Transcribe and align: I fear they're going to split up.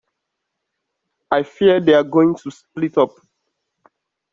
I 1.29 1.43
fear 1.43 1.79
they're 1.79 2.03
going 2.03 2.33
to 2.37 2.49
split 2.49 2.97
up. 2.97 3.11